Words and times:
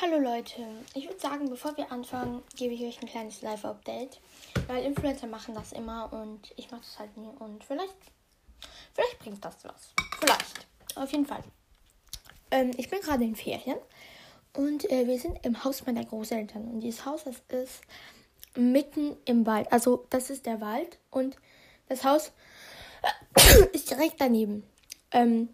Hallo 0.00 0.18
Leute, 0.18 0.60
ich 0.94 1.06
würde 1.06 1.20
sagen, 1.20 1.48
bevor 1.48 1.76
wir 1.76 1.92
anfangen, 1.92 2.42
gebe 2.56 2.74
ich 2.74 2.82
euch 2.82 3.00
ein 3.00 3.08
kleines 3.08 3.42
Live-Update. 3.42 4.20
Weil 4.66 4.82
Influencer 4.82 5.28
machen 5.28 5.54
das 5.54 5.70
immer 5.70 6.12
und 6.12 6.52
ich 6.56 6.68
mache 6.72 6.80
das 6.80 6.98
halt 6.98 7.16
nie. 7.16 7.28
Und 7.38 7.62
vielleicht, 7.62 7.94
vielleicht 8.92 9.20
bringt 9.20 9.44
das 9.44 9.54
was. 9.62 9.94
Vielleicht. 10.18 10.66
Auf 10.96 11.12
jeden 11.12 11.26
Fall. 11.26 11.44
Ähm, 12.50 12.72
ich 12.76 12.90
bin 12.90 13.02
gerade 13.02 13.22
in 13.22 13.36
Ferien 13.36 13.78
und 14.56 14.90
äh, 14.90 15.06
wir 15.06 15.16
sind 15.16 15.38
im 15.46 15.62
Haus 15.62 15.86
meiner 15.86 16.04
Großeltern. 16.04 16.64
Und 16.64 16.80
dieses 16.80 17.06
Haus, 17.06 17.22
das 17.22 17.36
ist 17.60 17.82
mitten 18.56 19.16
im 19.26 19.46
Wald. 19.46 19.72
Also 19.72 20.06
das 20.10 20.28
ist 20.28 20.44
der 20.44 20.60
Wald 20.60 20.98
und 21.12 21.36
das 21.88 22.02
Haus 22.02 22.32
ist 23.72 23.90
direkt 23.90 24.20
daneben. 24.20 24.64
Ähm, 25.12 25.50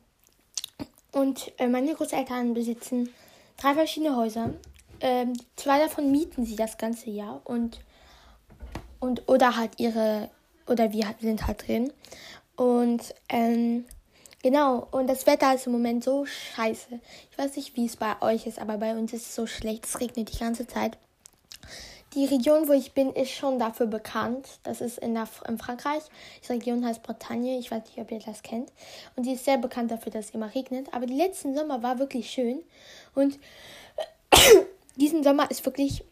und 1.13 1.53
äh, 1.59 1.69
meine 1.69 1.95
Großeltern 1.95 2.55
besitzen 2.55 3.13
drei 3.61 3.75
verschiedene 3.75 4.17
Häuser. 4.17 4.55
Ähm, 5.01 5.35
zwei 5.57 5.79
davon 5.79 6.11
mieten 6.11 6.45
sie 6.45 6.57
das 6.57 6.77
ganze 6.77 7.11
Jahr 7.11 7.41
und, 7.45 7.81
und 8.99 9.29
oder 9.29 9.57
halt 9.57 9.79
ihre, 9.79 10.31
oder 10.67 10.93
wir 10.93 11.15
sind 11.21 11.47
halt 11.47 11.67
drin. 11.67 11.93
Und 12.57 13.15
ähm, 13.29 13.87
genau, 14.43 14.87
und 14.91 15.07
das 15.07 15.27
Wetter 15.27 15.55
ist 15.55 15.67
im 15.67 15.73
Moment 15.73 16.05
so 16.05 16.27
scheiße. 16.27 17.01
Ich 17.31 17.39
weiß 17.39 17.57
nicht, 17.57 17.77
wie 17.77 17.87
es 17.87 17.97
bei 17.97 18.21
euch 18.21 18.47
ist, 18.47 18.59
aber 18.59 18.77
bei 18.77 18.95
uns 18.95 19.13
ist 19.13 19.27
es 19.27 19.35
so 19.35 19.47
schlecht. 19.47 19.87
Es 19.87 20.01
regnet 20.01 20.33
die 20.33 20.39
ganze 20.39 20.67
Zeit. 20.67 20.99
Die 22.15 22.25
Region, 22.25 22.67
wo 22.67 22.73
ich 22.73 22.93
bin, 22.93 23.13
ist 23.13 23.31
schon 23.31 23.61
dafür 23.61 23.87
bekannt. 23.87 24.49
Das 24.65 24.81
ist 24.81 24.99
in, 24.99 25.15
der, 25.15 25.29
in 25.47 25.59
Frankreich. 25.59 26.03
Die 26.43 26.53
Region 26.53 26.85
heißt 26.85 27.05
Bretagne. 27.05 27.59
Ich 27.59 27.71
weiß 27.71 27.85
nicht, 27.85 27.99
ob 27.99 28.11
ihr 28.11 28.19
das 28.19 28.43
kennt. 28.43 28.73
Und 29.15 29.27
die 29.27 29.35
ist 29.35 29.45
sehr 29.45 29.59
bekannt 29.59 29.93
dafür, 29.93 30.11
dass 30.11 30.27
es 30.27 30.31
immer 30.33 30.53
regnet. 30.53 30.93
Aber 30.93 31.07
die 31.07 31.15
letzten 31.15 31.55
Sommer 31.57 31.85
war 31.85 32.01
wirklich 32.01 32.29
schön. 32.29 32.63
Und 33.15 33.39
diesen 34.97 35.23
Sommer 35.23 35.51
ist 35.53 35.65
wirklich 35.65 36.03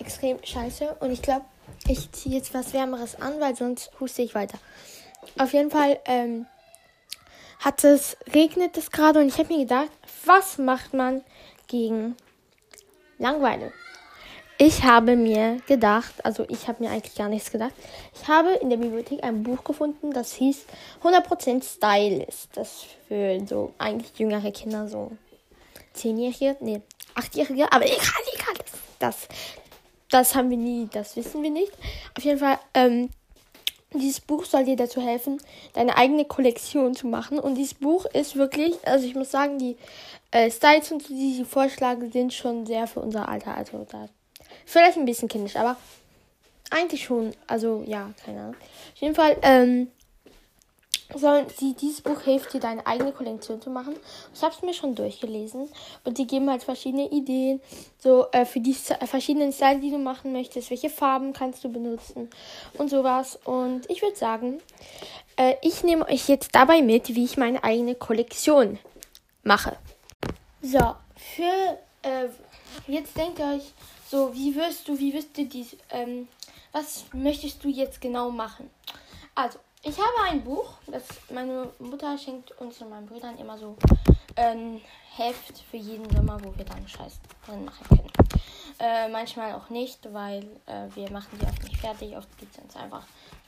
extrem 0.00 0.38
scheiße. 0.42 0.96
Und 0.98 1.12
ich 1.12 1.22
glaube, 1.22 1.44
ich 1.86 2.10
ziehe 2.10 2.34
jetzt 2.34 2.52
was 2.52 2.72
Wärmeres 2.72 3.20
an, 3.20 3.38
weil 3.38 3.54
sonst 3.54 3.92
huste 4.00 4.22
ich 4.22 4.34
weiter. 4.34 4.58
Auf 5.38 5.52
jeden 5.52 5.70
Fall 5.70 6.00
ähm, 6.06 6.46
hat 7.60 7.84
es, 7.84 8.16
regnet 8.34 8.76
es 8.76 8.90
gerade 8.90 9.20
und 9.20 9.28
ich 9.28 9.38
habe 9.38 9.52
mir 9.52 9.60
gedacht, 9.60 9.90
was 10.24 10.58
macht 10.58 10.94
man 10.94 11.22
gegen 11.68 12.16
Langeweile? 13.18 13.72
Ich 14.62 14.82
habe 14.82 15.16
mir 15.16 15.56
gedacht, 15.66 16.22
also 16.22 16.44
ich 16.50 16.68
habe 16.68 16.84
mir 16.84 16.90
eigentlich 16.90 17.14
gar 17.14 17.30
nichts 17.30 17.50
gedacht. 17.50 17.72
Ich 18.14 18.28
habe 18.28 18.50
in 18.56 18.68
der 18.68 18.76
Bibliothek 18.76 19.24
ein 19.24 19.42
Buch 19.42 19.64
gefunden, 19.64 20.12
das 20.12 20.34
hieß 20.34 20.66
100% 21.02 21.64
Stylist. 21.64 22.50
Das 22.52 22.84
für 23.08 23.40
so 23.46 23.72
eigentlich 23.78 24.18
jüngere 24.18 24.52
Kinder, 24.52 24.86
so 24.86 25.12
10-Jährige, 25.96 26.58
nee, 26.60 26.82
8-Jährige, 27.14 27.72
aber 27.72 27.86
egal, 27.86 28.22
egal, 28.34 28.54
das, 28.58 28.72
das, 28.98 29.28
das 30.10 30.34
haben 30.34 30.50
wir 30.50 30.58
nie, 30.58 30.90
das 30.92 31.16
wissen 31.16 31.42
wir 31.42 31.50
nicht. 31.50 31.72
Auf 32.14 32.22
jeden 32.22 32.38
Fall, 32.38 32.58
ähm, 32.74 33.08
dieses 33.94 34.20
Buch 34.20 34.44
soll 34.44 34.66
dir 34.66 34.76
dazu 34.76 35.00
helfen, 35.00 35.40
deine 35.72 35.96
eigene 35.96 36.26
Kollektion 36.26 36.94
zu 36.94 37.06
machen. 37.06 37.38
Und 37.38 37.54
dieses 37.54 37.72
Buch 37.72 38.04
ist 38.12 38.36
wirklich, 38.36 38.74
also 38.86 39.06
ich 39.06 39.14
muss 39.14 39.30
sagen, 39.30 39.58
die 39.58 39.78
äh, 40.32 40.50
Styles 40.50 40.92
die 41.08 41.32
sie 41.32 41.44
vorschlagen, 41.46 42.12
sind 42.12 42.34
schon 42.34 42.66
sehr 42.66 42.86
für 42.86 43.00
unser 43.00 43.26
Alter. 43.26 43.56
Also 43.56 43.86
da 43.90 44.10
Vielleicht 44.64 44.98
ein 44.98 45.04
bisschen 45.04 45.28
kindisch, 45.28 45.56
aber 45.56 45.76
eigentlich 46.70 47.04
schon. 47.04 47.32
Also, 47.46 47.84
ja, 47.86 48.10
keine 48.24 48.40
Ahnung. 48.40 48.56
Auf 48.94 49.00
jeden 49.00 49.14
Fall, 49.14 49.36
ähm, 49.42 49.88
sollen 51.14 51.46
sie, 51.56 51.74
dieses 51.74 52.00
Buch 52.00 52.20
hilft 52.22 52.52
dir, 52.52 52.60
deine 52.60 52.86
eigene 52.86 53.12
Kollektion 53.12 53.60
zu 53.60 53.70
machen. 53.70 53.94
Ich 54.34 54.42
habe 54.42 54.54
es 54.54 54.62
mir 54.62 54.74
schon 54.74 54.94
durchgelesen 54.94 55.68
und 56.04 56.18
die 56.18 56.26
geben 56.26 56.50
halt 56.50 56.62
verschiedene 56.62 57.10
Ideen, 57.10 57.60
so 57.98 58.26
äh, 58.32 58.44
für 58.44 58.60
die 58.60 58.76
äh, 59.00 59.06
verschiedenen 59.06 59.52
Style, 59.52 59.80
die 59.80 59.90
du 59.90 59.98
machen 59.98 60.32
möchtest, 60.32 60.70
welche 60.70 60.90
Farben 60.90 61.32
kannst 61.32 61.64
du 61.64 61.68
benutzen 61.68 62.30
und 62.74 62.90
sowas. 62.90 63.38
Und 63.44 63.88
ich 63.90 64.02
würde 64.02 64.16
sagen, 64.16 64.60
äh, 65.36 65.54
ich 65.62 65.82
nehme 65.82 66.06
euch 66.06 66.28
jetzt 66.28 66.54
dabei 66.54 66.82
mit, 66.82 67.14
wie 67.14 67.24
ich 67.24 67.36
meine 67.36 67.62
eigene 67.64 67.94
Kollektion 67.94 68.78
mache. 69.42 69.76
So, 70.62 70.94
für 71.16 71.78
äh, 72.02 72.28
jetzt 72.86 73.16
denkt 73.16 73.38
ihr 73.38 73.46
euch, 73.56 73.72
so, 74.10 74.34
wie 74.34 74.54
wirst 74.56 74.88
du, 74.88 74.98
wie 74.98 75.14
wirst 75.14 75.36
du 75.38 75.44
dies, 75.44 75.76
ähm, 75.90 76.26
was 76.72 77.04
möchtest 77.12 77.62
du 77.62 77.68
jetzt 77.68 78.00
genau 78.00 78.30
machen? 78.30 78.68
Also, 79.36 79.58
ich 79.82 79.96
habe 79.96 80.28
ein 80.28 80.42
Buch, 80.42 80.74
das 80.88 81.04
meine 81.30 81.70
Mutter 81.78 82.18
schenkt 82.18 82.50
uns 82.60 82.82
und 82.82 82.90
meinen 82.90 83.06
Brüdern 83.06 83.38
immer 83.38 83.56
so 83.56 83.76
ein 84.36 84.80
Heft 85.16 85.60
für 85.70 85.76
jeden 85.76 86.10
Sommer, 86.10 86.38
wo 86.42 86.56
wir 86.56 86.64
dann 86.64 86.86
Scheiß 86.86 87.20
drin 87.46 87.64
machen 87.64 87.86
können. 87.88 88.10
Äh, 88.80 89.08
manchmal 89.08 89.54
auch 89.54 89.70
nicht, 89.70 90.00
weil 90.12 90.42
äh, 90.66 90.88
wir 90.94 91.10
machen 91.10 91.38
die 91.40 91.46
oft 91.46 91.62
nicht 91.62 91.76
fertig. 91.76 92.16
Oft 92.16 92.36
gibt 92.38 92.56
es 92.56 92.62
uns 92.62 92.76
einfach 92.76 93.04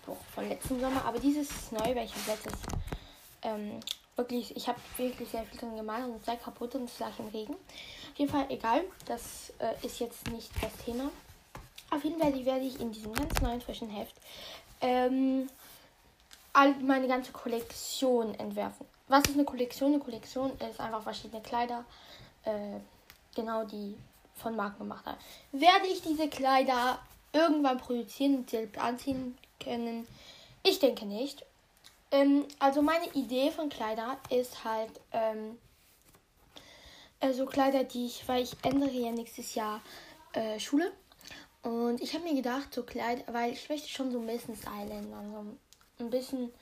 Buch 0.07 0.17
von 0.35 0.49
letzten 0.49 0.81
Sommer. 0.81 1.05
Aber 1.05 1.19
dieses 1.19 1.51
ist 1.51 1.73
neu, 1.73 1.95
weil 1.95 2.05
ich 2.05 2.27
letztes 2.27 2.55
ähm, 3.43 3.81
wirklich, 4.17 4.57
ich 4.57 4.69
habe 4.69 4.79
wirklich 4.97 5.29
sehr 5.29 5.45
viel 5.45 5.59
drin 5.59 5.77
gemalt 5.77 6.05
und 6.05 6.17
es 6.17 6.25
sei 6.25 6.37
kaputt 6.37 6.75
und 6.75 6.85
es 6.85 6.99
lag 6.99 7.19
im 7.19 7.29
Regen. 7.29 7.57
Auf 8.13 8.19
jeden 8.19 8.31
Fall 8.31 8.47
egal, 8.51 8.85
das 9.07 9.55
äh, 9.59 9.87
ist 9.87 9.99
jetzt 9.99 10.31
nicht 10.31 10.51
das 10.63 10.71
Thema. 10.85 11.11
Auf 11.91 12.05
jeden 12.05 12.21
Fall 12.21 12.33
werde 12.45 12.65
ich 12.65 12.79
in 12.79 12.93
diesem 12.93 13.15
ganz 13.15 13.41
neuen 13.41 13.61
frischen 13.63 13.89
Heft 13.89 14.15
ähm, 14.83 15.49
all 16.53 16.75
meine 16.75 17.09
ganze 17.09 17.33
Kollektion 17.33 18.35
entwerfen. 18.35 18.87
Was 19.09 19.25
ist 19.25 19.35
eine 19.35 19.45
Kollektion? 19.45 19.95
Eine 19.95 20.03
Kollektion 20.03 20.53
ist 20.59 20.79
einfach 20.79 21.03
verschiedene 21.03 21.41
Kleider, 21.41 21.87
äh, 22.45 22.81
genau 23.35 23.65
die 23.65 23.97
von 24.37 24.57
Marken 24.57 24.81
gemacht 24.81 25.07
haben. 25.07 25.19
Werde 25.53 25.87
ich 25.87 26.03
diese 26.03 26.29
Kleider 26.29 26.99
irgendwann 27.33 27.79
produzieren 27.79 28.37
und 28.37 28.51
selbst 28.51 28.79
anziehen 28.79 29.39
können? 29.59 30.07
Ich 30.63 30.79
denke 30.79 31.07
nicht. 31.07 31.47
Ähm, 32.11 32.45
also 32.59 32.83
meine 32.83 33.07
Idee 33.15 33.51
von 33.51 33.71
Kleider 33.71 34.19
ist 34.29 34.65
halt 34.65 34.91
ähm, 35.13 35.59
also 37.23 37.47
Kleider, 37.47 37.85
die 37.85 38.07
ich, 38.07 38.27
weil 38.29 38.43
ich 38.43 38.57
ändere 38.63 38.91
ja 38.91 39.11
nächstes 39.13 39.55
Jahr 39.55 39.81
äh, 40.33 40.59
Schule. 40.59 40.93
Und 41.63 42.01
ich 42.01 42.13
habe 42.15 42.25
mir 42.25 42.35
gedacht, 42.35 42.75
so 42.75 42.83
Kleider, 42.83 43.23
weil 43.33 43.53
ich 43.53 43.69
möchte 43.69 43.89
schon 43.89 44.11
so 44.11 44.19
ein 44.19 44.27
bisschen 44.27 44.57
Style 44.57 44.91
ändern. 44.91 45.57
So 45.99 46.05
ein 46.05 46.11
bisschen, 46.11 46.53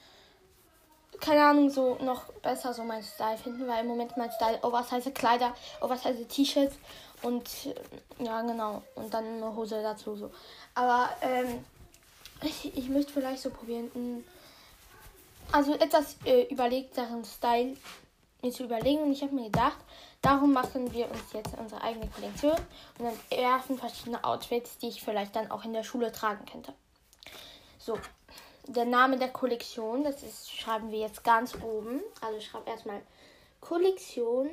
keine 1.19 1.43
Ahnung, 1.43 1.71
so 1.71 1.97
noch 2.03 2.31
besser 2.43 2.75
so 2.75 2.84
mein 2.84 3.03
Style 3.03 3.38
finden, 3.38 3.66
weil 3.66 3.81
im 3.81 3.88
Moment 3.88 4.16
mein 4.19 4.31
Style 4.31 4.62
oversize 4.62 5.10
Kleider, 5.12 5.54
oversize 5.81 6.28
T-Shirts 6.28 6.77
und 7.22 7.48
äh, 7.66 8.25
ja, 8.25 8.42
genau. 8.42 8.82
Und 8.94 9.12
dann 9.15 9.25
eine 9.25 9.56
Hose 9.56 9.82
dazu 9.82 10.15
so. 10.15 10.31
Aber 10.75 11.09
ähm, 11.22 11.65
ich, 12.42 12.77
ich 12.77 12.88
möchte 12.91 13.12
vielleicht 13.12 13.42
so 13.42 13.48
probieren, 13.50 14.25
also 15.53 15.72
etwas 15.75 16.16
äh, 16.27 16.42
überlegteren 16.44 17.25
Style 17.25 17.77
mir 18.42 18.53
zu 18.53 18.65
überlegen. 18.65 19.03
Und 19.03 19.12
ich 19.12 19.22
habe 19.22 19.34
mir 19.34 19.44
gedacht, 19.44 19.78
Darum 20.22 20.53
machen 20.53 20.92
wir 20.92 21.10
uns 21.10 21.32
jetzt 21.32 21.56
unsere 21.58 21.82
eigene 21.82 22.08
Kollektion 22.08 22.56
und 22.98 23.38
ersten 23.38 23.78
verschiedene 23.78 24.22
Outfits, 24.22 24.76
die 24.78 24.88
ich 24.88 25.03
vielleicht 25.03 25.34
dann 25.34 25.50
auch 25.50 25.64
in 25.64 25.72
der 25.72 25.82
Schule 25.82 26.12
tragen 26.12 26.44
könnte. 26.44 26.75
So, 27.78 27.98
der 28.66 28.84
Name 28.84 29.19
der 29.19 29.30
Kollektion, 29.30 30.04
das 30.04 30.22
ist, 30.22 30.50
schreiben 30.53 30.91
wir 30.91 30.98
jetzt 30.98 31.25
ganz 31.25 31.54
oben. 31.54 32.00
Also 32.20 32.36
ich 32.36 32.47
schreibe 32.47 32.69
erstmal 32.69 33.00
Kollektion. 33.60 34.50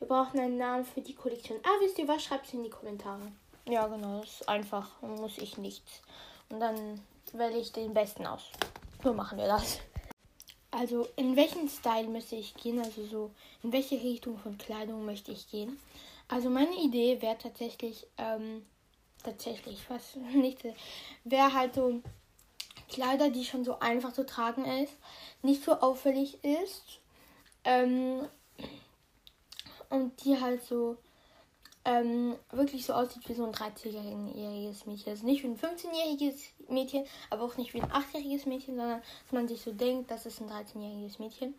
Wir 0.00 0.08
brauchen 0.08 0.40
einen 0.40 0.58
Namen 0.58 0.84
für 0.84 1.00
die 1.00 1.14
Kollektion. 1.14 1.60
Ah, 1.62 1.80
wisst 1.80 1.98
ihr 1.98 2.08
was? 2.08 2.24
Schreibt 2.24 2.46
es 2.46 2.54
in 2.54 2.64
die 2.64 2.70
Kommentare. 2.70 3.20
Ja, 3.66 3.86
genau, 3.86 4.20
das 4.20 4.40
ist 4.40 4.48
einfach. 4.48 5.00
Muss 5.00 5.38
ich 5.38 5.58
nichts. 5.58 6.02
Und 6.48 6.58
dann 6.58 7.00
wähle 7.32 7.56
ich 7.56 7.72
den 7.72 7.94
besten 7.94 8.26
aus. 8.26 8.50
So 9.02 9.14
machen 9.14 9.38
wir 9.38 9.46
das. 9.46 9.78
Also 10.72 11.06
in 11.16 11.36
welchen 11.36 11.68
Style 11.68 12.08
möchte 12.08 12.34
ich 12.34 12.54
gehen? 12.54 12.80
Also 12.80 13.04
so 13.04 13.30
in 13.62 13.72
welche 13.72 14.02
Richtung 14.02 14.38
von 14.38 14.56
Kleidung 14.58 15.04
möchte 15.04 15.30
ich 15.30 15.48
gehen? 15.48 15.78
Also 16.28 16.48
meine 16.48 16.74
Idee 16.76 17.20
wäre 17.20 17.36
tatsächlich, 17.36 18.06
ähm, 18.16 18.64
tatsächlich, 19.22 19.78
was 19.88 20.16
nicht, 20.34 20.64
wäre 21.24 21.52
halt 21.52 21.74
so 21.74 22.00
Kleider, 22.88 23.30
die 23.30 23.44
schon 23.44 23.64
so 23.64 23.78
einfach 23.80 24.12
zu 24.14 24.24
tragen 24.24 24.64
ist, 24.64 24.94
nicht 25.42 25.62
so 25.62 25.72
auffällig 25.72 26.42
ist 26.42 27.00
ähm, 27.64 28.26
und 29.90 30.24
die 30.24 30.40
halt 30.40 30.64
so 30.64 30.96
ähm, 31.84 32.36
wirklich 32.50 32.86
so 32.86 32.92
aussieht 32.92 33.28
wie 33.28 33.34
so 33.34 33.44
ein 33.44 33.52
13-jähriges 33.52 34.86
Mädchen. 34.86 35.10
Also 35.10 35.26
nicht 35.26 35.42
wie 35.42 35.48
ein 35.48 35.58
15-jähriges 35.58 36.40
Mädchen, 36.68 37.04
aber 37.30 37.42
auch 37.42 37.56
nicht 37.56 37.74
wie 37.74 37.82
ein 37.82 37.90
8-jähriges 37.90 38.48
Mädchen, 38.48 38.76
sondern 38.76 39.00
dass 39.00 39.32
man 39.32 39.48
sich 39.48 39.60
so 39.62 39.72
denkt, 39.72 40.10
das 40.10 40.26
ist 40.26 40.40
ein 40.40 40.48
13-jähriges 40.48 41.18
Mädchen. 41.18 41.54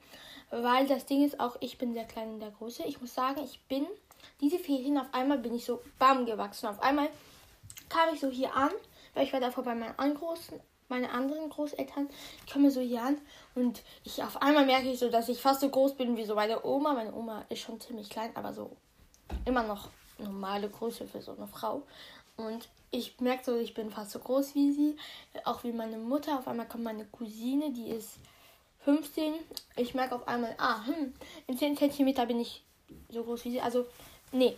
Weil 0.49 0.87
das 0.87 1.05
Ding 1.05 1.25
ist 1.25 1.39
auch, 1.39 1.57
ich 1.59 1.77
bin 1.77 1.93
sehr 1.93 2.05
klein 2.05 2.33
in 2.33 2.39
der 2.39 2.51
Größe. 2.51 2.83
Ich 2.83 3.01
muss 3.01 3.13
sagen, 3.13 3.41
ich 3.43 3.59
bin 3.67 3.85
diese 4.41 4.59
Ferien 4.59 4.97
auf 4.97 5.07
einmal 5.11 5.37
bin 5.37 5.53
ich 5.53 5.65
so 5.65 5.81
bam 5.99 6.25
gewachsen. 6.25 6.67
Auf 6.67 6.81
einmal 6.81 7.09
kam 7.89 8.13
ich 8.13 8.19
so 8.19 8.29
hier 8.29 8.53
an, 8.55 8.71
weil 9.13 9.25
ich 9.25 9.33
war 9.33 9.39
davor 9.39 9.63
bei 9.63 9.75
meinen 9.75 10.15
Großen, 10.15 10.59
meine 10.89 11.09
anderen 11.11 11.49
Großeltern 11.49 12.09
kommen 12.51 12.69
so 12.69 12.81
hier 12.81 13.01
an 13.01 13.17
und 13.55 13.81
ich 14.03 14.21
auf 14.21 14.41
einmal 14.41 14.65
merke 14.65 14.91
ich 14.91 14.99
so, 14.99 15.09
dass 15.09 15.29
ich 15.29 15.41
fast 15.41 15.61
so 15.61 15.69
groß 15.69 15.95
bin 15.95 16.17
wie 16.17 16.25
so 16.25 16.35
meine 16.35 16.63
Oma. 16.65 16.93
Meine 16.93 17.13
Oma 17.13 17.45
ist 17.49 17.61
schon 17.61 17.79
ziemlich 17.79 18.09
klein, 18.09 18.31
aber 18.35 18.53
so 18.53 18.75
immer 19.45 19.63
noch 19.63 19.89
normale 20.23 20.69
Größe 20.69 21.07
für 21.07 21.21
so 21.21 21.33
eine 21.33 21.47
Frau. 21.47 21.83
Und 22.35 22.67
ich 22.91 23.19
merke 23.19 23.43
so, 23.43 23.55
ich 23.57 23.73
bin 23.73 23.91
fast 23.91 24.11
so 24.11 24.19
groß 24.19 24.55
wie 24.55 24.71
sie, 24.71 24.95
auch 25.45 25.63
wie 25.63 25.71
meine 25.71 25.97
Mutter. 25.97 26.39
Auf 26.39 26.47
einmal 26.47 26.67
kommt 26.67 26.83
meine 26.83 27.05
Cousine, 27.05 27.71
die 27.71 27.89
ist 27.89 28.17
15. 28.85 29.33
Ich 29.75 29.93
merke 29.93 30.15
auf 30.15 30.27
einmal, 30.27 30.55
ah, 30.57 30.85
hm, 30.85 31.13
in 31.47 31.57
10 31.57 31.77
cm 31.77 32.27
bin 32.27 32.39
ich 32.39 32.63
so 33.09 33.23
groß 33.23 33.45
wie 33.45 33.51
sie. 33.51 33.61
Also, 33.61 33.85
nee, 34.31 34.55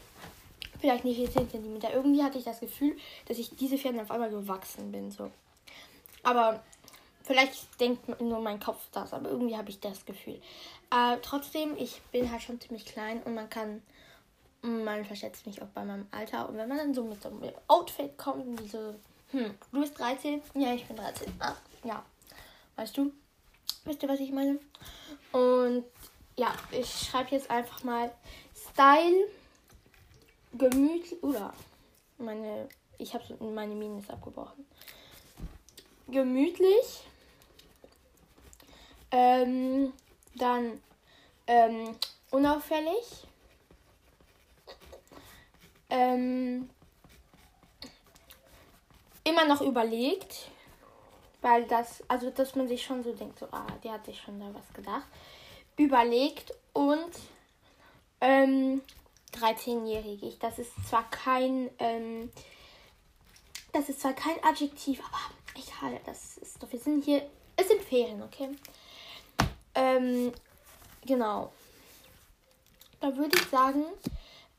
vielleicht 0.79 1.06
nicht 1.06 1.19
in 1.19 1.31
10 1.31 1.50
cm. 1.50 1.79
Irgendwie 1.94 2.23
hatte 2.23 2.38
ich 2.38 2.44
das 2.44 2.59
Gefühl, 2.59 2.97
dass 3.27 3.38
ich 3.38 3.56
diese 3.56 3.77
Pferde 3.77 4.01
auf 4.01 4.12
einmal 4.12 4.29
gewachsen 4.29 4.91
bin. 4.91 5.12
So. 5.12 5.31
Aber 6.23 6.63
vielleicht 7.23 7.79
denkt 7.79 8.19
nur 8.21 8.39
mein 8.39 8.59
Kopf 8.59 8.79
das, 8.91 9.13
aber 9.13 9.29
irgendwie 9.29 9.57
habe 9.57 9.69
ich 9.69 9.79
das 9.79 10.06
Gefühl. 10.06 10.41
Äh, 10.91 11.17
trotzdem, 11.21 11.75
ich 11.77 12.01
bin 12.12 12.31
halt 12.31 12.41
schon 12.41 12.59
ziemlich 12.59 12.85
klein 12.85 13.21
und 13.23 13.33
man 13.33 13.50
kann, 13.50 13.81
man 14.65 15.06
verschätzt 15.06 15.45
mich 15.45 15.62
auch 15.62 15.67
bei 15.67 15.83
meinem 15.83 16.07
Alter. 16.12 16.50
Und 16.50 16.57
wenn 16.57 16.67
man 16.67 16.77
dann 16.77 16.94
so 16.94 17.03
mit 17.03 17.21
so 17.21 17.29
einem 17.29 17.41
Outfit 17.67 18.17
kommt 18.17 18.45
und 18.45 18.59
die 18.59 18.67
so, 18.67 18.95
hm, 19.31 19.53
du 19.71 19.79
bist 19.79 20.00
13? 20.00 20.41
Ja, 20.56 20.73
ich 20.73 20.85
bin 20.85 20.95
13. 20.95 21.33
Ah, 21.39 21.56
ja. 21.83 22.03
Weißt 22.75 22.97
du? 22.97 23.12
Wisst 23.85 24.03
ihr, 24.03 24.09
was 24.09 24.19
ich 24.19 24.31
meine? 24.31 24.59
Und 25.31 25.85
ja, 26.38 26.53
ich 26.71 26.89
schreibe 26.89 27.31
jetzt 27.31 27.50
einfach 27.50 27.83
mal 27.83 28.12
Style, 28.71 29.27
gemütlich, 30.53 31.21
oder 31.23 31.53
meine, 32.17 32.67
ich 32.97 33.13
habe 33.13 33.23
meine 33.39 33.75
Mine 33.75 34.00
ist 34.00 34.09
abgebrochen 34.09 34.65
gemütlich. 36.07 37.03
Ähm, 39.12 39.94
dann 40.35 40.81
ähm, 41.47 41.95
unauffällig. 42.31 43.27
Ähm, 45.89 46.69
immer 49.23 49.45
noch 49.45 49.61
überlegt, 49.61 50.49
weil 51.41 51.65
das, 51.65 52.03
also 52.07 52.29
dass 52.29 52.55
man 52.55 52.67
sich 52.67 52.83
schon 52.83 53.03
so 53.03 53.13
denkt, 53.13 53.39
so, 53.39 53.47
ah, 53.51 53.67
der 53.83 53.93
hat 53.93 54.05
sich 54.05 54.19
schon 54.19 54.39
da 54.39 54.47
was 54.53 54.73
gedacht. 54.73 55.07
Überlegt 55.77 56.53
und 56.73 57.11
ähm, 58.21 58.81
13-jährig. 59.33 60.39
Das 60.39 60.59
ist 60.59 60.71
zwar 60.87 61.09
kein, 61.09 61.69
ähm, 61.79 62.31
das 63.73 63.89
ist 63.89 64.01
zwar 64.01 64.13
kein 64.13 64.41
Adjektiv, 64.43 65.01
aber 65.05 65.35
Egal, 65.55 65.99
das 66.05 66.38
ist 66.38 66.61
doch. 66.61 66.71
Wir 66.71 66.79
sind 66.79 67.05
hier. 67.05 67.29
Es 67.55 67.69
sind 67.69 67.81
Ferien, 67.81 68.21
okay? 68.21 68.49
Ähm, 69.73 70.33
genau. 71.05 71.53
Da 72.99 73.15
würde 73.15 73.38
ich 73.38 73.47
sagen, 73.47 73.85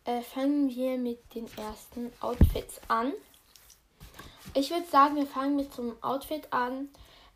äh, 0.07 0.23
fangen 0.23 0.69
wir 0.71 0.97
mit 0.99 1.35
den 1.35 1.47
ersten 1.59 2.13
Outfits 2.21 2.81
an. 2.89 3.13
Ich 4.55 4.71
würde 4.71 4.87
sagen, 4.87 5.17
wir 5.17 5.27
fangen 5.27 5.57
mit 5.57 5.73
so 5.73 5.97
Outfit 6.01 6.51
an, 6.53 6.89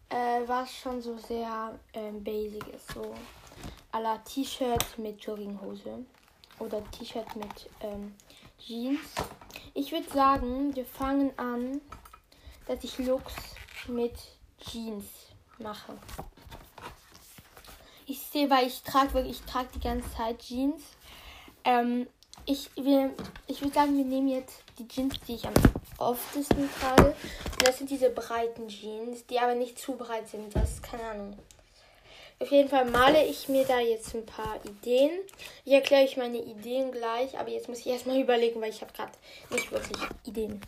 äh, 0.08 0.40
was 0.46 0.72
schon 0.72 1.02
so 1.02 1.19
sehr 1.19 1.78
ähm, 1.93 2.25
basic 2.25 2.67
ist. 2.69 2.93
So 2.93 3.14
aller 3.93 4.22
T-Shirt 4.25 4.99
mit 4.99 5.22
Jogginghose 5.22 6.05
oder 6.58 6.82
T-Shirt 6.93 7.37
mit 7.37 7.69
ähm, 7.82 8.14
Jeans. 8.58 9.00
Ich 9.75 9.93
würde 9.93 10.11
sagen, 10.11 10.75
wir 10.75 10.87
fangen 10.87 11.38
an 11.38 11.81
dass 12.70 12.84
ich 12.84 12.99
Looks 12.99 13.34
mit 13.88 14.14
Jeans 14.61 15.05
mache. 15.58 15.99
Ich 18.06 18.20
sehe, 18.20 18.49
weil 18.49 18.69
ich 18.69 18.82
trage 18.82 19.12
wirklich, 19.14 19.40
ich 19.40 19.50
trage 19.50 19.70
die 19.75 19.81
ganze 19.81 20.08
Zeit 20.12 20.38
Jeans. 20.38 20.81
Ähm, 21.64 22.06
ich, 22.46 22.70
ich 22.76 23.62
würde 23.62 23.75
sagen, 23.75 23.96
wir 23.96 24.04
nehmen 24.04 24.28
jetzt 24.28 24.62
die 24.78 24.88
Jeans, 24.88 25.14
die 25.26 25.34
ich 25.34 25.46
am 25.46 25.54
oftesten 25.98 26.69
trage. 26.81 27.14
Und 27.52 27.66
das 27.66 27.78
sind 27.78 27.90
diese 27.90 28.10
breiten 28.10 28.69
Jeans, 28.69 29.26
die 29.26 29.38
aber 29.38 29.54
nicht 29.54 29.78
zu 29.78 29.92
breit 29.92 30.28
sind. 30.28 30.54
Das 30.54 30.70
ist 30.70 30.82
keine 30.82 31.04
Ahnung. 31.04 31.38
Auf 32.38 32.50
jeden 32.50 32.70
Fall 32.70 32.87
male 32.87 33.26
ich 33.26 33.48
mir 33.50 33.66
da 33.66 33.81
jetzt 33.81 34.14
ein 34.14 34.25
paar 34.25 34.58
Ideen. 34.64 35.10
Ich 35.66 35.75
erkläre 35.75 36.04
euch 36.04 36.16
meine 36.16 36.38
Ideen 36.38 36.90
gleich, 36.90 37.38
aber 37.38 37.50
jetzt 37.50 37.69
muss 37.69 37.81
ich 37.81 37.87
erstmal 37.88 38.19
überlegen, 38.19 38.60
weil 38.62 38.70
ich 38.70 38.81
habe 38.81 38.93
gerade 38.94 39.12
nicht 39.50 39.70
wirklich 39.70 39.98
Ideen. 40.25 40.60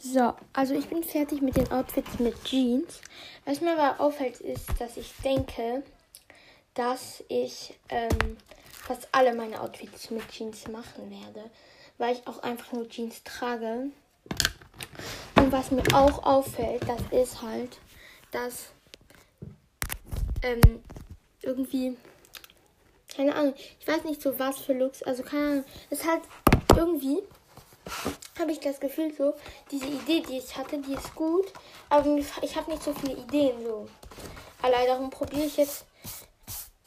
So, 0.00 0.34
also 0.52 0.74
ich 0.74 0.86
bin 0.86 1.02
fertig 1.02 1.42
mit 1.42 1.56
den 1.56 1.72
Outfits 1.72 2.20
mit 2.20 2.42
Jeans. 2.44 3.00
Was 3.44 3.60
mir 3.60 3.76
aber 3.76 4.00
auffällt, 4.00 4.40
ist, 4.40 4.68
dass 4.78 4.96
ich 4.96 5.12
denke, 5.24 5.82
dass 6.74 7.24
ich 7.28 7.74
ähm, 7.88 8.36
fast 8.86 9.08
alle 9.12 9.34
meine 9.34 9.60
Outfits 9.60 10.10
mit 10.10 10.28
Jeans 10.30 10.68
machen 10.68 11.10
werde, 11.10 11.50
weil 11.98 12.14
ich 12.14 12.26
auch 12.26 12.38
einfach 12.42 12.72
nur 12.72 12.88
Jeans 12.88 13.22
trage. 13.24 13.90
Und 15.36 15.52
was 15.52 15.70
mir 15.70 15.82
auch 15.92 16.22
auffällt, 16.24 16.82
das 16.88 17.00
ist 17.10 17.42
halt, 17.42 17.78
dass 18.30 18.70
ähm, 20.42 20.82
irgendwie, 21.42 21.96
keine 23.14 23.34
Ahnung, 23.34 23.54
ich 23.80 23.88
weiß 23.88 24.04
nicht 24.04 24.22
so 24.22 24.38
was 24.38 24.58
für 24.58 24.72
Looks, 24.72 25.02
also 25.02 25.22
keine 25.22 25.46
Ahnung, 25.46 25.64
es 25.90 26.00
ist 26.00 26.08
halt 26.08 26.22
irgendwie 26.76 27.22
habe 28.38 28.52
ich 28.52 28.60
das 28.60 28.80
Gefühl 28.80 29.12
so, 29.16 29.34
diese 29.70 29.86
Idee, 29.86 30.22
die 30.28 30.38
ich 30.38 30.56
hatte, 30.56 30.78
die 30.78 30.94
ist 30.94 31.14
gut, 31.14 31.46
aber 31.88 32.18
ich 32.42 32.56
habe 32.56 32.70
nicht 32.70 32.82
so 32.82 32.92
viele 32.92 33.14
Ideen 33.14 33.64
so. 33.64 33.88
Allein 34.62 34.86
darum 34.86 35.10
probiere 35.10 35.46
ich 35.46 35.56
jetzt, 35.56 35.86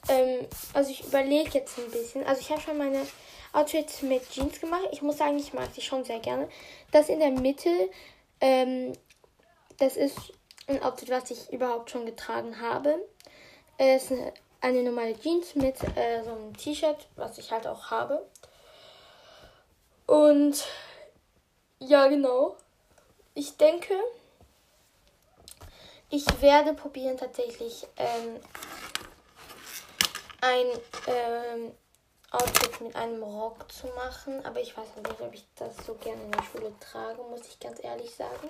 ähm, 0.09 0.47
also 0.73 0.91
ich 0.91 1.05
überlege 1.05 1.51
jetzt 1.53 1.77
ein 1.77 1.89
bisschen. 1.91 2.25
Also 2.25 2.41
ich 2.41 2.49
habe 2.49 2.61
schon 2.61 2.77
meine 2.77 3.05
Outfits 3.53 4.01
mit 4.01 4.29
Jeans 4.29 4.59
gemacht. 4.59 4.87
Ich 4.91 5.01
muss 5.01 5.17
sagen, 5.17 5.37
ich 5.37 5.53
mag 5.53 5.69
sie 5.73 5.81
schon 5.81 6.03
sehr 6.03 6.19
gerne. 6.19 6.49
Das 6.91 7.09
in 7.09 7.19
der 7.19 7.31
Mitte, 7.31 7.69
ähm, 8.41 8.93
das 9.77 9.95
ist 9.97 10.17
ein 10.67 10.81
Outfit, 10.83 11.09
was 11.09 11.31
ich 11.31 11.51
überhaupt 11.51 11.89
schon 11.89 12.05
getragen 12.05 12.59
habe. 12.61 12.99
Es 13.77 14.11
ist 14.11 14.21
eine 14.61 14.83
normale 14.83 15.17
Jeans 15.19 15.55
mit 15.55 15.75
äh, 15.95 16.23
so 16.23 16.31
einem 16.31 16.55
T-Shirt, 16.55 17.07
was 17.15 17.37
ich 17.37 17.51
halt 17.51 17.65
auch 17.65 17.89
habe. 17.89 18.27
Und 20.05 20.65
ja, 21.79 22.07
genau. 22.07 22.57
Ich 23.35 23.55
denke, 23.57 23.93
ich 26.09 26.25
werde 26.41 26.73
probieren 26.73 27.17
tatsächlich 27.17 27.87
ähm, 27.97 28.39
ein 30.41 30.67
ähm, 31.07 31.71
Outfit 32.31 32.81
mit 32.81 32.95
einem 32.95 33.23
Rock 33.23 33.71
zu 33.71 33.87
machen. 33.87 34.45
Aber 34.45 34.59
ich 34.59 34.75
weiß 34.75 34.87
nicht, 34.95 35.21
ob 35.21 35.33
ich 35.33 35.45
das 35.55 35.75
so 35.85 35.95
gerne 35.95 36.23
in 36.23 36.31
der 36.31 36.43
Schule 36.43 36.71
trage, 36.79 37.21
muss 37.29 37.47
ich 37.47 37.59
ganz 37.59 37.83
ehrlich 37.83 38.13
sagen. 38.13 38.49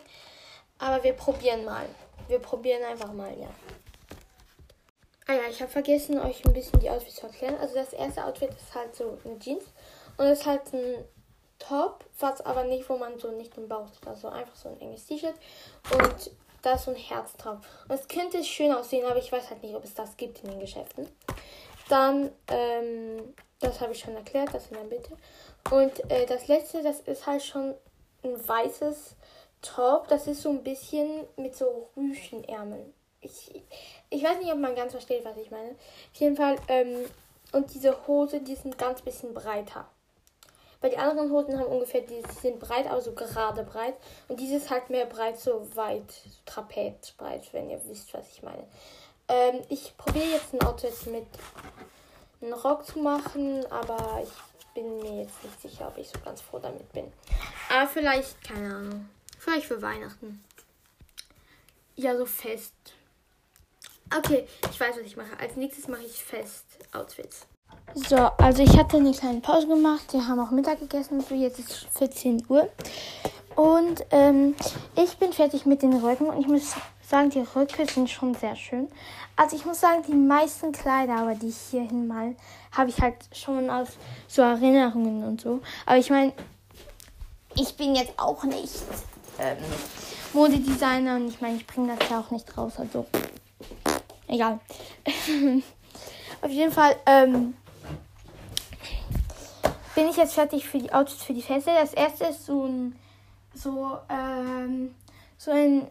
Aber 0.77 1.03
wir 1.03 1.13
probieren 1.13 1.65
mal. 1.65 1.85
Wir 2.27 2.39
probieren 2.39 2.83
einfach 2.83 3.11
mal, 3.11 3.37
ja. 3.37 3.49
Ah 5.27 5.33
ja, 5.33 5.41
ich 5.49 5.61
habe 5.61 5.71
vergessen, 5.71 6.19
euch 6.19 6.43
ein 6.43 6.53
bisschen 6.53 6.79
die 6.79 6.89
Outfits 6.89 7.17
zu 7.17 7.27
erklären. 7.27 7.57
Also 7.59 7.75
das 7.75 7.93
erste 7.93 8.25
Outfit 8.25 8.49
ist 8.49 8.73
halt 8.73 8.95
so 8.95 9.17
ein 9.25 9.39
Jeans. 9.39 9.63
Und 10.17 10.25
es 10.25 10.39
ist 10.39 10.45
halt 10.45 10.73
ein 10.73 11.05
Top, 11.59 12.05
was 12.19 12.41
aber 12.41 12.63
nicht, 12.63 12.89
wo 12.89 12.97
man 12.97 13.19
so 13.19 13.31
nicht 13.31 13.55
im 13.57 13.67
Bauch 13.67 13.87
sieht. 13.87 14.07
Also 14.07 14.29
einfach 14.29 14.55
so 14.55 14.69
ein 14.69 14.81
enges 14.81 15.05
T-Shirt. 15.05 15.35
Und 15.91 16.31
da 16.61 16.73
ist 16.73 16.85
so 16.85 16.91
ein 16.91 16.97
Herz 16.97 17.33
drauf. 17.33 17.59
Und 17.87 17.95
es 17.95 18.07
könnte 18.07 18.43
schön 18.43 18.71
aussehen, 18.73 19.05
aber 19.05 19.17
ich 19.17 19.31
weiß 19.31 19.49
halt 19.49 19.61
nicht, 19.61 19.75
ob 19.75 19.83
es 19.83 19.93
das 19.93 20.17
gibt 20.17 20.43
in 20.43 20.49
den 20.49 20.59
Geschäften. 20.59 21.07
Dann, 21.89 22.31
ähm, 22.47 23.33
das 23.59 23.81
habe 23.81 23.91
ich 23.91 23.99
schon 23.99 24.15
erklärt, 24.15 24.53
das 24.53 24.67
in 24.67 24.75
der 24.75 24.83
Mitte. 24.85 25.17
Und 25.71 26.09
äh, 26.09 26.25
das 26.25 26.47
letzte, 26.47 26.81
das 26.81 27.01
ist 27.01 27.27
halt 27.27 27.43
schon 27.43 27.75
ein 28.23 28.47
weißes 28.47 29.15
Top. 29.61 30.07
Das 30.07 30.27
ist 30.27 30.41
so 30.41 30.49
ein 30.49 30.63
bisschen 30.63 31.25
mit 31.35 31.55
so 31.55 31.89
Rüschenärmeln. 31.97 32.93
Ich, 33.21 33.61
ich 34.09 34.23
weiß 34.23 34.39
nicht, 34.39 34.53
ob 34.53 34.59
man 34.59 34.75
ganz 34.75 34.93
versteht, 34.93 35.25
was 35.25 35.35
ich 35.37 35.51
meine. 35.51 35.71
Auf 35.71 36.19
jeden 36.19 36.37
Fall, 36.37 36.55
ähm, 36.69 37.05
und 37.51 37.73
diese 37.73 38.07
Hose, 38.07 38.39
die 38.39 38.55
sind 38.55 38.77
ganz 38.77 39.01
bisschen 39.01 39.33
breiter. 39.33 39.85
Weil 40.81 40.91
die 40.91 40.97
anderen 40.97 41.31
Hosen 41.31 41.59
haben 41.59 41.67
ungefähr, 41.67 42.01
die 42.01 42.23
sind 42.41 42.59
breit, 42.59 42.87
aber 42.87 43.01
so 43.01 43.11
gerade 43.11 43.63
breit. 43.63 43.95
Und 44.29 44.39
dieses 44.39 44.69
halt 44.69 44.89
mehr 44.89 45.05
breit, 45.05 45.37
so 45.37 45.67
weit, 45.75 46.09
so 46.11 46.29
trapezbreit, 46.45 47.51
wenn 47.53 47.69
ihr 47.69 47.81
wisst, 47.85 48.13
was 48.13 48.29
ich 48.31 48.43
meine. 48.43 48.65
Ähm, 49.29 49.61
ich 49.69 49.95
probiere 49.95 50.25
jetzt 50.25 50.53
ein 50.53 50.61
Outfit 50.63 51.05
mit 51.07 51.27
einem 52.41 52.53
Rock 52.53 52.85
zu 52.85 52.99
machen, 52.99 53.63
aber 53.71 54.23
ich 54.23 54.73
bin 54.73 54.97
mir 54.99 55.21
jetzt 55.21 55.43
nicht 55.43 55.61
sicher, 55.61 55.87
ob 55.87 55.97
ich 55.97 56.09
so 56.09 56.19
ganz 56.23 56.41
froh 56.41 56.59
damit 56.59 56.91
bin. 56.91 57.11
Aber 57.69 57.87
vielleicht, 57.87 58.43
keine 58.43 58.75
Ahnung. 58.75 59.09
Vielleicht 59.37 59.67
für 59.67 59.81
Weihnachten. 59.81 60.43
Ja, 61.95 62.17
so 62.17 62.25
fest. 62.25 62.73
Okay, 64.17 64.47
ich 64.71 64.79
weiß, 64.79 64.95
was 64.97 65.05
ich 65.05 65.15
mache. 65.15 65.39
Als 65.39 65.55
nächstes 65.55 65.87
mache 65.87 66.03
ich 66.03 66.23
fest 66.23 66.65
Outfits. 66.93 67.45
So, 67.93 68.15
also 68.15 68.63
ich 68.63 68.77
hatte 68.77 68.97
eine 68.97 69.11
kleine 69.11 69.41
Pause 69.41 69.67
gemacht. 69.67 70.13
Wir 70.13 70.27
haben 70.27 70.39
auch 70.39 70.51
Mittag 70.51 70.79
gegessen. 70.79 71.21
So, 71.21 71.35
jetzt 71.35 71.59
ist 71.59 71.87
14 71.97 72.45
Uhr. 72.49 72.69
Und 73.55 74.05
ähm, 74.11 74.55
ich 74.95 75.17
bin 75.17 75.33
fertig 75.33 75.65
mit 75.65 75.81
den 75.81 75.93
Röcken 75.93 76.27
und 76.27 76.39
ich 76.39 76.47
muss 76.47 76.73
sagen, 77.09 77.29
die 77.29 77.39
Röcke 77.55 77.85
sind 77.85 78.09
schon 78.09 78.35
sehr 78.35 78.55
schön. 78.55 78.87
Also 79.35 79.55
ich 79.55 79.65
muss 79.65 79.79
sagen, 79.79 80.03
die 80.07 80.13
meisten 80.13 80.71
Kleider, 80.71 81.15
aber 81.17 81.35
die 81.35 81.49
ich 81.49 81.57
hierhin 81.71 82.07
mal, 82.07 82.35
habe 82.71 82.89
ich 82.89 82.99
halt 83.01 83.15
schon 83.33 83.69
aus 83.69 83.89
so 84.27 84.41
Erinnerungen 84.41 85.23
und 85.23 85.41
so. 85.41 85.61
Aber 85.85 85.97
ich 85.97 86.09
meine, 86.09 86.33
ich 87.55 87.75
bin 87.75 87.95
jetzt 87.95 88.13
auch 88.17 88.43
nicht 88.43 88.83
ähm, 89.39 89.57
Modedesigner 90.33 91.15
und 91.15 91.29
ich 91.29 91.41
meine, 91.41 91.57
ich 91.57 91.65
bringe 91.65 91.95
das 91.95 92.09
ja 92.09 92.19
auch 92.19 92.31
nicht 92.31 92.57
raus. 92.57 92.73
Also 92.77 93.05
egal. 94.27 94.59
Auf 96.41 96.51
jeden 96.51 96.71
Fall 96.71 96.95
ähm, 97.05 97.55
bin 99.95 100.07
ich 100.09 100.15
jetzt 100.15 100.35
fertig 100.35 100.67
für 100.67 100.77
die 100.77 100.93
Outfits 100.93 101.23
für 101.23 101.33
die 101.33 101.41
Feste. 101.41 101.71
Das 101.73 101.93
erste 101.93 102.25
ist 102.25 102.45
so 102.45 102.65
ein 102.65 102.95
so 103.53 103.97
ähm, 104.09 104.93
so 105.37 105.51
ein 105.51 105.87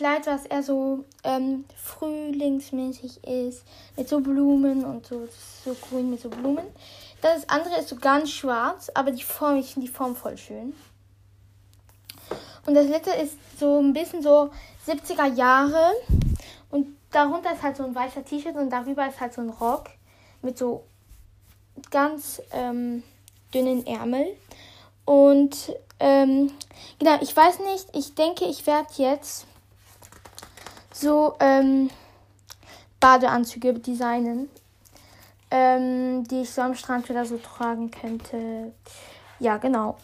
Kleid, 0.00 0.26
was 0.26 0.46
eher 0.46 0.62
so 0.62 1.04
ähm, 1.24 1.66
frühlingsmäßig 1.76 3.22
ist, 3.22 3.64
mit 3.98 4.08
so 4.08 4.20
Blumen 4.20 4.82
und 4.82 5.04
so, 5.04 5.28
so 5.62 5.74
grün 5.74 6.08
mit 6.08 6.22
so 6.22 6.30
Blumen. 6.30 6.64
Das 7.20 7.46
andere 7.50 7.78
ist 7.78 7.90
so 7.90 7.96
ganz 7.96 8.30
schwarz, 8.30 8.90
aber 8.94 9.10
die 9.10 9.22
Form, 9.22 9.58
ich 9.58 9.74
finde 9.74 9.88
die 9.88 9.92
Form 9.92 10.16
voll 10.16 10.38
schön. 10.38 10.72
Und 12.64 12.76
das 12.76 12.86
letzte 12.88 13.10
ist 13.10 13.36
so 13.58 13.78
ein 13.78 13.92
bisschen 13.92 14.22
so 14.22 14.50
70er 14.86 15.34
Jahre. 15.34 15.92
Und 16.70 16.96
darunter 17.10 17.52
ist 17.52 17.62
halt 17.62 17.76
so 17.76 17.84
ein 17.84 17.94
weißer 17.94 18.24
T-Shirt 18.24 18.56
und 18.56 18.70
darüber 18.70 19.06
ist 19.06 19.20
halt 19.20 19.34
so 19.34 19.42
ein 19.42 19.50
Rock 19.50 19.90
mit 20.40 20.56
so 20.56 20.82
ganz 21.90 22.40
ähm, 22.52 23.02
dünnen 23.52 23.86
Ärmel. 23.86 24.34
Und 25.04 25.74
ähm, 25.98 26.50
genau, 26.98 27.18
ich 27.20 27.36
weiß 27.36 27.58
nicht, 27.58 27.94
ich 27.94 28.14
denke, 28.14 28.46
ich 28.46 28.66
werde 28.66 28.88
jetzt 28.96 29.44
so 31.00 31.34
ähm, 31.40 31.90
Badeanzüge 33.00 33.74
designen, 33.74 34.50
ähm, 35.50 36.24
die 36.24 36.42
ich 36.42 36.50
so 36.50 36.62
am 36.62 36.74
Strand 36.74 37.08
wieder 37.08 37.24
so 37.24 37.38
tragen 37.38 37.90
könnte. 37.90 38.72
Ja, 39.38 39.56
genau. 39.56 39.96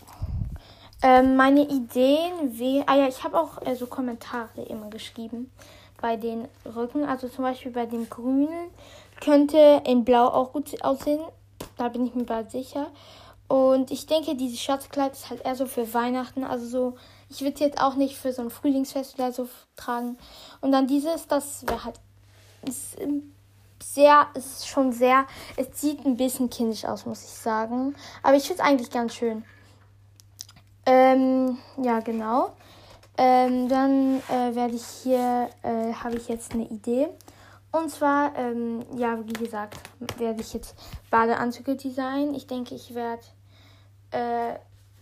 Ähm, 1.03 1.37
meine 1.37 1.63
Ideen, 1.63 2.59
wie, 2.59 2.83
ah 2.87 2.97
ja, 2.97 3.07
ich 3.07 3.23
habe 3.23 3.39
auch 3.39 3.61
äh, 3.67 3.77
so 3.77 3.87
Kommentare 3.87 4.63
immer 4.63 4.89
geschrieben 4.89 5.51
bei 6.01 6.17
den 6.17 6.49
Rücken. 6.65 7.05
Also 7.05 7.29
zum 7.29 7.45
Beispiel 7.45 7.73
bei 7.73 7.85
dem 7.85 8.09
grünen 8.09 8.71
könnte 9.21 9.83
in 9.85 10.05
Blau 10.05 10.27
auch 10.29 10.53
gut 10.53 10.83
aussehen. 10.83 11.21
Da 11.77 11.89
bin 11.89 12.07
ich 12.07 12.15
mir 12.15 12.25
bald 12.25 12.51
sicher. 12.51 12.87
Und 13.49 13.91
ich 13.91 14.07
denke, 14.07 14.35
dieses 14.35 14.61
Schatzkleid 14.61 15.13
ist 15.13 15.31
halt 15.31 15.45
eher 15.45 15.55
so 15.55 15.67
für 15.67 15.93
Weihnachten. 15.95 16.45
Also 16.45 16.67
so, 16.67 16.97
ich 17.29 17.43
würde 17.43 17.61
jetzt 17.61 17.81
auch 17.81 17.95
nicht 17.95 18.17
für 18.17 18.33
so 18.33 18.43
ein 18.43 18.51
Frühlingsfest 18.51 19.15
oder 19.19 19.33
so 19.33 19.49
tragen. 19.77 20.19
Und 20.61 20.73
dann 20.73 20.87
dieses, 20.87 21.27
das 21.29 21.67
wäre 21.67 21.85
halt 21.85 22.01
ist 22.67 22.97
sehr, 23.83 24.27
ist 24.35 24.67
schon 24.67 24.93
sehr, 24.93 25.27
es 25.57 25.81
sieht 25.81 26.05
ein 26.05 26.17
bisschen 26.17 26.51
kindisch 26.51 26.85
aus, 26.85 27.07
muss 27.07 27.23
ich 27.25 27.31
sagen. 27.31 27.95
Aber 28.23 28.37
ich 28.37 28.45
finde 28.45 28.63
es 28.63 28.69
eigentlich 28.69 28.91
ganz 28.91 29.15
schön. 29.15 29.45
Ähm, 30.87 31.59
ja, 31.83 32.01
genau. 32.01 32.53
Ähm, 33.19 33.69
dann 33.69 34.23
äh, 34.29 34.55
werde 34.55 34.75
ich 34.75 34.85
hier, 35.03 35.49
äh, 35.63 35.93
habe 35.93 36.17
ich 36.17 36.29
jetzt 36.29 36.53
eine 36.53 36.65
Idee. 36.69 37.09
Und 37.73 37.91
zwar, 37.91 38.35
ähm, 38.37 38.85
ja, 38.97 39.19
wie 39.27 39.33
gesagt, 39.33 39.79
werde 40.19 40.41
ich 40.41 40.55
jetzt 40.55 40.75
Badeanzüge 41.11 41.77
designen. 41.77 42.35
Ich 42.35 42.47
denke, 42.47 42.75
ich 42.75 42.95
werde 42.95 43.23
äh, 44.17 44.59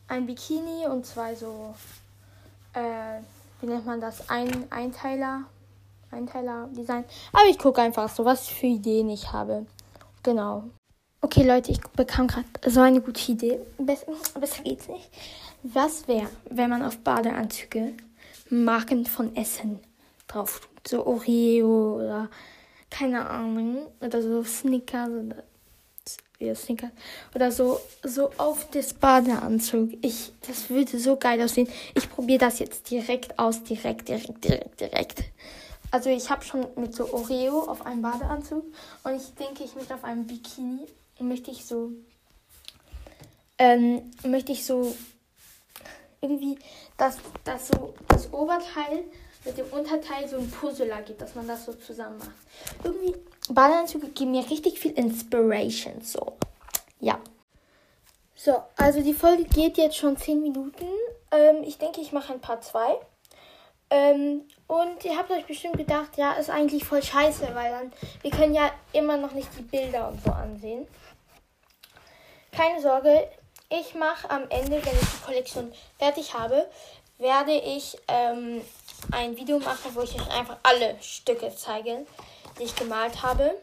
ein 0.09 0.27
Bikini 0.27 0.87
und 0.87 1.07
zwei 1.07 1.35
so, 1.35 1.75
äh, 2.73 3.21
wie 3.61 3.67
nennt 3.67 3.87
man 3.87 4.01
das, 4.01 4.29
ein 4.29 4.71
Einteiler, 4.71 5.45
Einteiler 6.11 6.69
Design. 6.73 7.05
Aber 7.33 7.49
ich 7.49 7.59
gucke 7.59 7.81
einfach 7.81 8.09
so, 8.09 8.25
was 8.25 8.49
für 8.49 8.67
Ideen 8.67 9.09
ich 9.11 9.33
habe. 9.33 9.67
Genau. 10.23 10.65
Okay, 11.21 11.43
Leute, 11.43 11.71
ich 11.71 11.81
bekam 11.81 12.27
gerade 12.27 12.47
so 12.67 12.81
eine 12.81 13.01
gute 13.01 13.33
Idee. 13.33 13.61
Besser, 13.79 14.07
besser 14.41 14.63
geht's 14.63 14.89
nicht. 14.89 15.11
Was 15.63 16.07
wäre, 16.09 16.29
wenn 16.51 16.71
man 16.71 16.83
auf 16.83 16.99
Badeanzüge 16.99 17.95
Marken 18.51 19.07
von 19.07 19.35
Essen 19.37 19.81
drauf 20.27 20.61
tut? 20.61 20.89
So 20.89 21.07
Oreo 21.07 21.97
oder 21.97 22.29
keine 22.91 23.27
Ahnung. 23.29 23.87
Oder 24.01 24.21
so 24.21 24.45
Snickers 24.45 25.09
oder 25.09 25.43
Snickers. 26.55 26.91
Oder 27.35 27.51
so, 27.51 27.81
so 28.03 28.31
auf 28.37 28.69
das 28.71 28.93
Badeanzug. 28.93 29.93
Ich, 30.03 30.33
das 30.47 30.69
würde 30.69 30.99
so 30.99 31.17
geil 31.17 31.41
aussehen. 31.41 31.69
Ich 31.95 32.11
probiere 32.11 32.41
das 32.41 32.59
jetzt 32.59 32.91
direkt 32.91 33.39
aus. 33.39 33.63
Direkt, 33.63 34.09
direkt, 34.09 34.45
direkt, 34.45 34.81
direkt. 34.81 35.25
Also 35.91 36.11
ich 36.11 36.29
habe 36.29 36.45
schon 36.45 36.67
mit 36.77 36.95
so 36.95 37.13
Oreo 37.13 37.61
auf 37.61 37.87
einem 37.87 38.03
Badeanzug 38.03 38.65
und 39.05 39.15
ich 39.15 39.33
denke, 39.35 39.65
ich 39.65 39.75
möchte 39.77 39.95
auf 39.95 40.05
einem 40.05 40.27
Bikini 40.27 40.87
möchte 41.21 41.53
ich 41.53 41.65
so 41.65 41.93
ähm, 43.59 44.11
möchte 44.25 44.53
ich 44.53 44.65
so 44.65 44.95
irgendwie, 46.21 46.59
dass, 46.97 47.19
dass 47.45 47.69
so 47.69 47.95
das 48.09 48.33
Oberteil 48.33 49.05
mit 49.45 49.59
dem 49.59 49.67
Unterteil 49.67 50.27
so 50.29 50.39
ein 50.39 50.51
Puzzle 50.51 50.89
ergibt, 50.89 51.21
dass 51.21 51.35
man 51.35 51.47
das 51.47 51.67
so 51.67 51.75
zusammen 51.75 52.19
macht. 52.19 52.31
Irgendwie, 52.83 53.15
Badeanzüge 53.49 54.09
geben 54.09 54.33
mir 54.33 54.49
richtig 54.49 54.79
viel 54.79 54.93
Inspiration, 54.93 56.01
so. 56.03 56.37
Ja. 57.01 57.19
So, 58.35 58.63
also 58.77 59.03
die 59.03 59.15
Folge 59.15 59.45
geht 59.45 59.77
jetzt 59.77 59.97
schon 59.97 60.17
10 60.17 60.43
Minuten. 60.43 60.87
Ähm, 61.31 61.63
ich 61.63 61.79
denke, 61.79 62.01
ich 62.01 62.13
mache 62.13 62.33
ein 62.33 62.41
Part 62.41 62.65
2. 62.65 62.99
Ähm, 63.91 64.43
und 64.67 65.05
ihr 65.05 65.17
habt 65.17 65.31
euch 65.31 65.45
bestimmt 65.45 65.77
gedacht, 65.77 66.17
ja, 66.17 66.33
ist 66.33 66.51
eigentlich 66.51 66.85
voll 66.85 67.03
scheiße, 67.03 67.49
weil 67.55 67.71
dann, 67.71 67.93
wir 68.23 68.31
können 68.31 68.55
ja 68.55 68.71
immer 68.93 69.17
noch 69.17 69.33
nicht 69.33 69.49
die 69.59 69.63
Bilder 69.63 70.09
und 70.09 70.23
so 70.23 70.31
ansehen. 70.31 70.87
Keine 72.51 72.81
Sorge, 72.81 73.29
ich 73.69 73.95
mache 73.95 74.31
am 74.31 74.49
Ende, 74.49 74.85
wenn 74.85 74.95
ich 74.95 75.01
die 75.01 75.25
Kollektion 75.25 75.73
fertig 75.99 76.35
habe, 76.35 76.69
werde 77.19 77.53
ich 77.53 77.97
ähm, 78.09 78.63
ein 79.13 79.37
Video 79.37 79.59
machen, 79.59 79.95
wo 79.95 80.03
ich 80.03 80.15
euch 80.15 80.31
einfach 80.31 80.57
alle 80.63 80.97
Stücke 81.03 81.55
zeige, 81.55 82.07
die 82.59 82.65
ich 82.65 82.77
gemalt 82.77 83.23
habe. 83.23 83.55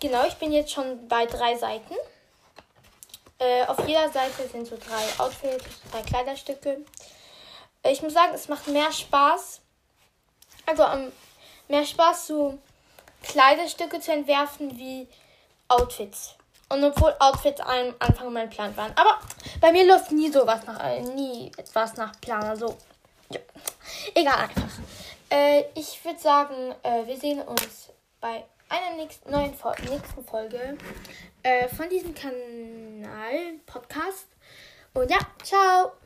Genau, 0.00 0.24
ich 0.26 0.34
bin 0.34 0.52
jetzt 0.52 0.72
schon 0.72 1.08
bei 1.08 1.26
drei 1.26 1.56
Seiten. 1.56 1.94
Äh, 3.38 3.64
auf 3.66 3.86
jeder 3.86 4.10
Seite 4.10 4.48
sind 4.48 4.66
so 4.66 4.76
drei 4.76 5.24
Outfits, 5.24 5.64
drei 5.90 6.02
Kleiderstücke. 6.02 6.84
Ich 7.84 8.02
muss 8.02 8.12
sagen, 8.12 8.32
es 8.34 8.48
macht 8.48 8.68
mehr 8.68 8.92
Spaß. 8.92 9.60
Also 10.66 10.84
um, 10.86 11.10
mehr 11.68 11.84
Spaß, 11.84 12.28
so 12.28 12.58
Kleiderstücke 13.22 14.00
zu 14.00 14.12
entwerfen 14.12 14.76
wie 14.76 15.08
Outfits. 15.68 16.34
Und 16.68 16.84
obwohl 16.84 17.14
Outfits 17.18 17.60
am 17.60 17.94
Anfang 17.98 18.32
mein 18.32 18.48
Plan 18.48 18.76
waren. 18.76 18.92
Aber 18.96 19.18
bei 19.60 19.72
mir 19.72 19.84
läuft 19.86 20.12
nie 20.12 20.30
sowas 20.30 20.60
nach, 20.66 20.80
äh, 20.82 21.00
nie 21.00 21.50
etwas 21.56 21.96
nach 21.96 22.12
Plan. 22.20 22.42
Also, 22.44 22.76
ja. 23.30 23.40
Egal 24.14 24.36
einfach. 24.36 24.70
Äh, 25.30 25.64
ich 25.74 26.04
würde 26.04 26.18
sagen, 26.18 26.74
äh, 26.82 27.06
wir 27.06 27.16
sehen 27.16 27.40
uns 27.40 27.90
bei 28.20 28.44
einer 28.68 28.96
nächsten, 28.96 29.30
neuen 29.30 29.54
Fol 29.54 29.74
nächsten 29.88 30.24
Folge 30.24 30.76
äh, 31.42 31.68
von 31.68 31.88
diesem 31.88 32.14
Kanal, 32.14 33.58
Podcast. 33.66 34.26
Und 34.94 35.10
ja, 35.10 35.18
ciao! 35.42 35.92